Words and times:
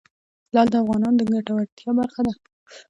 لعل 0.53 0.67
د 0.71 0.75
افغانانو 0.83 1.17
د 1.19 1.21
ګټورتیا 1.33 1.89
برخه 1.99 2.21
ده. 2.27 2.33